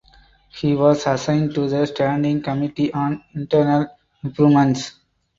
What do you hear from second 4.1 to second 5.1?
improvements.